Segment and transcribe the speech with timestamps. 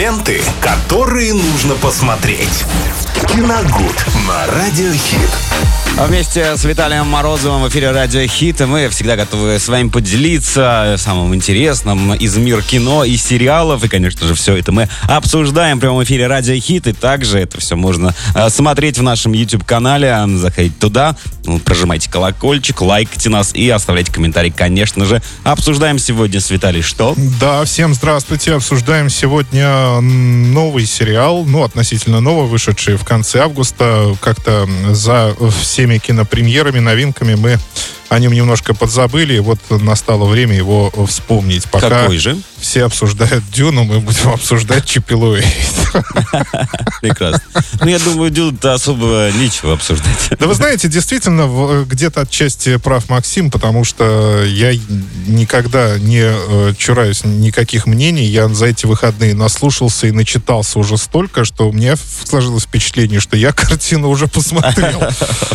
[0.00, 2.64] Ленты, которые нужно посмотреть.
[3.28, 5.28] Киногуд на Радиохит.
[5.98, 10.94] А вместе с Виталием Морозовым в эфире Радио Хит мы всегда готовы с вами поделиться
[10.96, 13.84] самым интересным из мира кино и сериалов.
[13.84, 16.86] И, конечно же, все это мы обсуждаем в прямом эфире Радио Хит.
[16.86, 20.24] И также это все можно э, смотреть в нашем YouTube-канале.
[20.36, 24.50] Заходите туда, ну, прожимайте колокольчик, лайкайте нас и оставляйте комментарий.
[24.50, 27.14] Конечно же, обсуждаем сегодня с Виталий что?
[27.38, 28.54] Да, всем здравствуйте.
[28.54, 34.14] Обсуждаем сегодня новый сериал, ну, относительно новый, вышедший в конце августа.
[34.20, 37.58] Как-то за всеми кинопремьерами, новинками мы
[38.10, 41.70] о нем немножко подзабыли, и вот настало время его вспомнить.
[41.70, 42.36] Пока Какой же?
[42.58, 45.44] Все обсуждают Дюну, мы будем обсуждать Чипилуэй.
[47.00, 47.40] Прекрасно.
[47.80, 50.30] Ну, я думаю, Дюну-то особо нечего обсуждать.
[50.38, 54.72] Да вы знаете, действительно, где-то отчасти прав Максим, потому что я
[55.28, 58.24] никогда не э, чураюсь никаких мнений.
[58.24, 63.36] Я за эти выходные наслушался и начитался уже столько, что у меня сложилось впечатление, что
[63.36, 65.00] я картину уже посмотрел.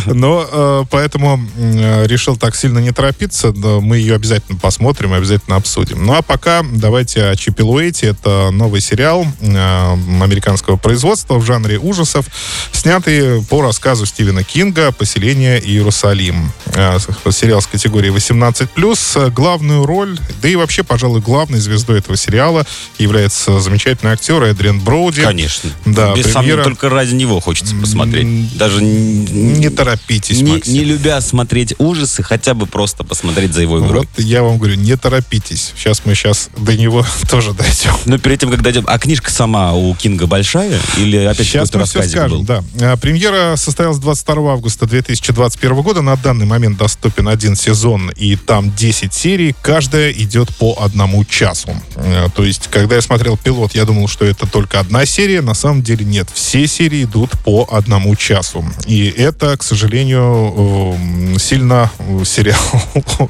[0.06, 3.52] Но э, поэтому э, решил так сильно не торопиться.
[3.52, 6.04] Мы ее обязательно посмотрим и обязательно обсудим.
[6.04, 8.08] Ну а пока давайте о Чипилуэйте.
[8.08, 12.26] Это новый сериал э, американского производства в жанре ужасов,
[12.72, 16.52] снятый по рассказу Стивена Кинга «Поселение Иерусалим».
[16.74, 16.98] Э,
[17.30, 19.30] сериал с категории 18+.
[19.30, 22.66] Главную роль, да и вообще, пожалуй, главной звездой этого сериала
[22.98, 25.22] является замечательный актер Эдриан Броуди.
[25.22, 25.70] Конечно.
[25.84, 26.64] Да, Без премьера...
[26.64, 28.56] только ради него хочется посмотреть.
[28.56, 34.00] Даже не торопитесь, не, не любя смотреть ужасы, хотя бы просто посмотреть за его игрой.
[34.00, 35.72] Вот я вам говорю, не торопитесь.
[35.74, 37.94] Сейчас мы сейчас до него тоже дойдем.
[38.04, 40.78] Но перед тем, как дойдем, а книжка сама у Кинга большая?
[40.98, 42.44] Или опять Сейчас мы все скажем, был?
[42.44, 42.62] да.
[42.82, 46.02] А, премьера состоялась 22 августа 2021 года.
[46.02, 49.54] На данный момент доступен один сезон, и там 10 серий.
[49.62, 51.70] Каждая идет по одному часу.
[51.94, 55.40] А, то есть, когда я смотрел пилот, я думал, что это только одна серия.
[55.40, 56.28] На самом деле нет.
[56.34, 58.62] Все серии идут по одному часу.
[58.86, 61.90] И это, к сожалению, сильно
[62.26, 62.60] сериал,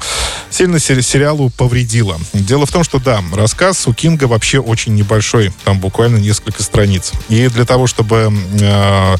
[0.49, 2.17] сильно сериалу повредило.
[2.33, 7.13] Дело в том, что да, рассказ у Кинга вообще очень небольшой, там буквально несколько страниц.
[7.29, 9.15] И для того, чтобы э,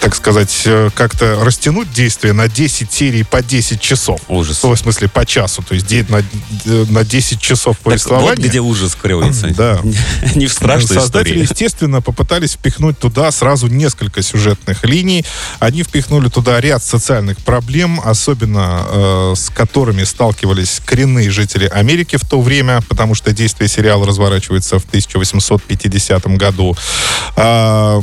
[0.00, 4.20] так сказать, э, как-то растянуть действие на 10 серий по 10 часов.
[4.28, 4.62] Ужас.
[4.62, 5.62] В смысле, по часу.
[5.62, 8.30] То есть на, э, на 10 часов повествования.
[8.30, 9.48] Так вот где ужас кроется.
[9.48, 9.80] Да.
[10.34, 11.42] Не в страшной Создатели, истории.
[11.42, 15.24] естественно, попытались впихнуть туда сразу несколько сюжетных линий.
[15.58, 22.28] Они впихнули туда ряд социальных проблем, особенно э, с которыми сталкивались коренные жители Америки в
[22.28, 26.76] то время, потому что действие сериала разворачивается в 1850 году.
[27.36, 28.00] А,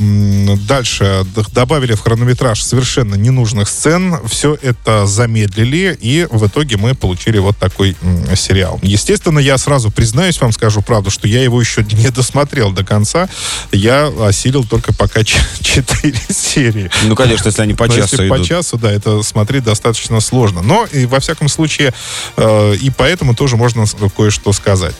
[0.68, 6.96] дальше добавили добавили в хронометраж совершенно ненужных сцен, все это замедлили, и в итоге мы
[6.96, 7.98] получили вот такой
[8.34, 8.80] сериал.
[8.82, 13.28] Естественно, я сразу признаюсь, вам скажу правду, что я его еще не досмотрел до конца.
[13.74, 16.90] Я осилил только пока четыре серии.
[17.04, 18.38] Ну, конечно, если они по часу если идут.
[18.38, 20.62] по часу, да, это смотреть достаточно сложно.
[20.62, 21.94] Но, и, во всяком случае,
[22.38, 23.84] э, и поэтому тоже можно
[24.16, 24.96] кое-что сказать.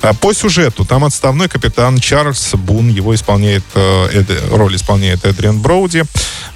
[0.00, 6.04] А по сюжету, там отставной капитан Чарльз Бун, его исполняет, э, роль исполняет Эдриан Броуди.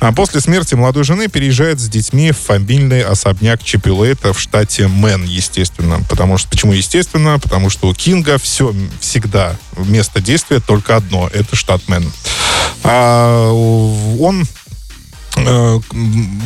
[0.01, 5.25] А после смерти молодой жены переезжает с детьми в фамильный особняк Чепелуэйт в штате Мэн,
[5.25, 6.01] естественно.
[6.09, 7.39] Потому что, почему естественно?
[7.39, 11.29] Потому что у Кинга все всегда место действия только одно.
[11.33, 12.11] Это штат Мэн.
[12.83, 14.47] А, он
[15.35, 15.81] Э,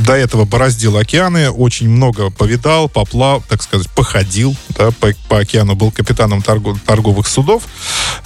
[0.04, 5.74] до этого бороздил океаны, очень много повидал, поплав, так сказать, походил да, по, по океану,
[5.74, 7.64] был капитаном торгов, торговых судов.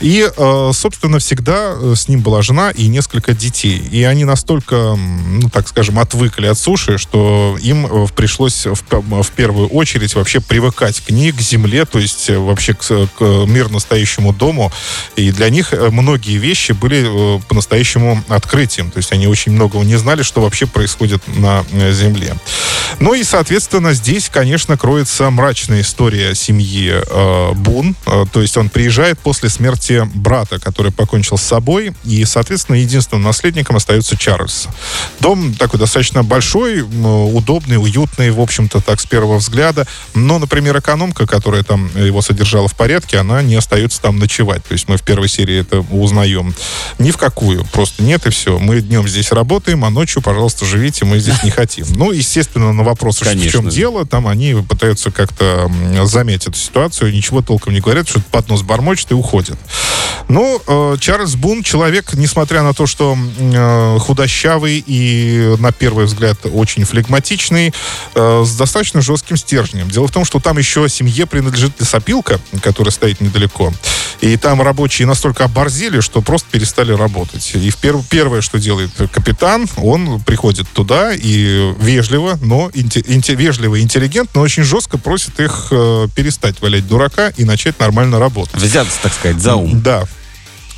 [0.01, 3.79] И, э, собственно, всегда э, с ним была жена и несколько детей.
[3.79, 8.83] И они настолько, ну, так скажем, отвыкли от суши, что им пришлось в,
[9.23, 13.71] в первую очередь вообще привыкать к ней, к земле, то есть вообще к, к мир
[13.71, 14.73] настоящему дому.
[15.17, 18.91] И для них многие вещи были по-настоящему открытием.
[18.91, 22.37] То есть они очень многого не знали, что вообще происходит на э, Земле.
[22.99, 27.95] Ну и, соответственно, здесь, конечно, кроется мрачная история семьи э, Бун.
[28.07, 33.23] Э, то есть он приезжает после смерти брата, который покончил с собой, и, соответственно, единственным
[33.23, 34.69] наследником остается Чарльз.
[35.21, 39.87] Дом такой достаточно большой, удобный, уютный, в общем-то, так, с первого взгляда.
[40.15, 44.65] Но, например, экономка, которая там его содержала в порядке, она не остается там ночевать.
[44.65, 46.55] То есть мы в первой серии это узнаем.
[46.99, 47.65] Ни в какую.
[47.67, 48.59] Просто нет и все.
[48.59, 51.87] Мы днем здесь работаем, а ночью, пожалуйста, живите, мы здесь не хотим.
[51.91, 53.49] Ну, естественно, на вопрос, Конечно.
[53.49, 55.71] в чем дело, там они пытаются как-то
[56.05, 59.59] заметить эту ситуацию, ничего толком не говорят, что под нос бормочет и уходят.
[60.29, 66.39] Ну, э, Чарльз Бун человек, несмотря на то, что э, худощавый и, на первый взгляд,
[66.45, 67.75] очень флегматичный,
[68.15, 69.91] э, с достаточно жестким стержнем.
[69.91, 73.73] Дело в том, что там еще семье принадлежит лесопилка, которая стоит недалеко.
[74.21, 77.53] И там рабочие настолько оборзели, что просто перестали работать.
[77.55, 83.35] И в перв, первое, что делает капитан, он приходит туда и вежливо, но инте, инте,
[83.35, 88.57] вежливо и интеллигентно, очень жестко просит их э, перестать валять дурака и начать нормально работать.
[88.57, 89.81] Взяться, так сказать, за ум.
[89.81, 90.07] Да.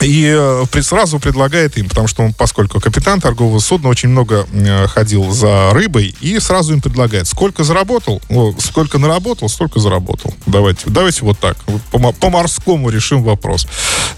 [0.03, 4.87] И э, сразу предлагает им, потому что он, поскольку капитан торгового судна, очень много э,
[4.89, 8.21] ходил за рыбой, и сразу им предлагает, сколько заработал,
[8.59, 10.35] сколько наработал, столько заработал.
[10.47, 11.57] Давайте, давайте вот так,
[11.91, 13.67] по, по морскому решим вопрос.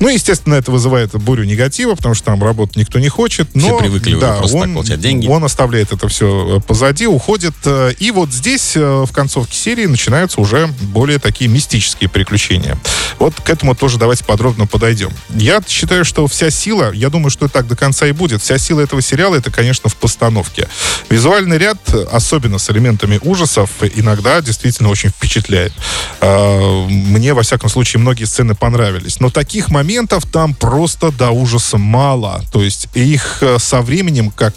[0.01, 3.55] Ну, естественно, это вызывает бурю негатива, потому что там работать никто не хочет.
[3.55, 5.27] Но, все привыкли да, просто он, так получать деньги.
[5.27, 7.55] Он оставляет это все позади, уходит.
[7.99, 12.79] И вот здесь, в концовке серии, начинаются уже более такие мистические приключения.
[13.19, 15.11] Вот к этому тоже давайте подробно подойдем.
[15.31, 18.81] Я считаю, что вся сила, я думаю, что так до конца и будет, вся сила
[18.81, 20.69] этого сериала, это, конечно, в постановке.
[21.11, 21.79] Визуальный ряд,
[22.11, 25.73] особенно с элементами ужасов, иногда действительно очень впечатляет.
[26.21, 29.21] Мне, во всяком случае, многие сцены понравились.
[29.21, 32.43] Но таких моментов там просто до ужаса мало.
[32.53, 34.55] То есть их со временем, как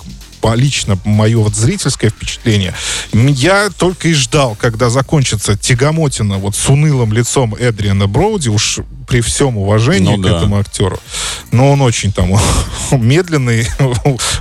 [0.56, 2.74] лично мое вот зрительское впечатление,
[3.14, 9.22] я только и ждал, когда закончится тягомотина вот с унылым лицом Эдриана Броуди, уж при
[9.22, 10.38] всем уважении ну, к да.
[10.38, 11.00] этому актеру.
[11.52, 12.32] Но он очень там
[12.92, 13.68] медленный,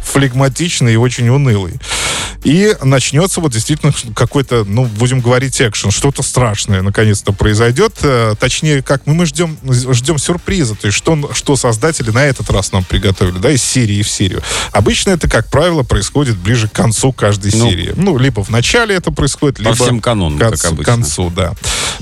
[0.02, 1.75] флегматичный и очень унылый.
[2.46, 5.90] И начнется вот действительно какой-то, ну, будем говорить, экшен.
[5.90, 7.96] Что-то страшное наконец-то произойдет.
[8.02, 10.76] Э, точнее, как мы, мы ждем, ждем сюрприза.
[10.76, 14.44] То есть, что, что создатели на этот раз нам приготовили, да, из серии в серию.
[14.70, 17.93] Обычно это, как правило, происходит ближе к концу каждой ну, серии.
[17.96, 19.70] Ну, либо в начале это происходит, либо...
[19.70, 21.52] По всем канонам, к концу, как концу, да.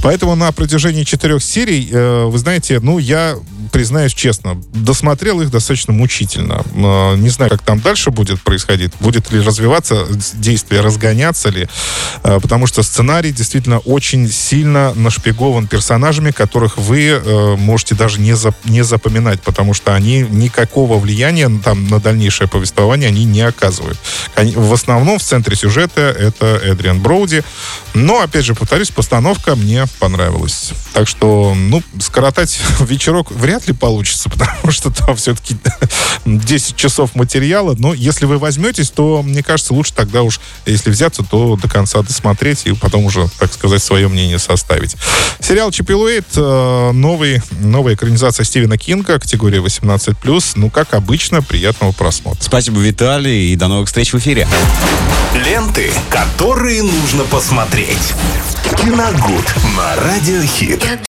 [0.02, 3.38] Поэтому на протяжении четырех серий, э, вы знаете, ну, я
[3.72, 6.62] признаюсь честно, досмотрел их достаточно мучительно.
[6.74, 8.92] Э, не знаю, как там дальше будет происходить.
[9.00, 11.68] Будет ли развиваться действие, разгоняться ли.
[12.22, 18.34] Э, потому что сценарий действительно очень сильно нашпигован персонажами, которых вы э, можете даже не,
[18.34, 23.98] зап не запоминать, потому что они никакого влияния там, на дальнейшее повествование они не оказывают.
[24.36, 27.42] В основном в центре сюжета это Эдриан Броуди.
[27.94, 30.72] Но, опять же, повторюсь, постановка мне понравилась.
[30.92, 35.56] Так что, ну, скоротать вечерок вряд ли получится, потому что там все-таки
[36.24, 37.74] 10 часов материала.
[37.78, 42.02] Но если вы возьметесь, то, мне кажется, лучше тогда уж, если взяться, то до конца
[42.02, 44.96] досмотреть и потом уже, так сказать, свое мнение составить.
[45.40, 50.52] Сериал Чипилуэйт, э, новый, новая экранизация Стивена Кинга, категория 18+.
[50.56, 52.42] Ну, как обычно, приятного просмотра.
[52.42, 54.48] Спасибо, Виталий, и до новых встреч в эфире.
[55.34, 58.14] Ленты, которые нужно посмотреть.
[58.76, 60.84] Киногуд на Радиохит.